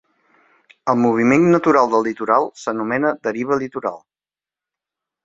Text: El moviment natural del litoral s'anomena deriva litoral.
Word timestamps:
El 0.93 0.95
moviment 1.01 1.43
natural 1.55 1.91
del 1.91 2.03
litoral 2.07 2.49
s'anomena 2.63 3.13
deriva 3.29 3.59
litoral. 3.65 4.01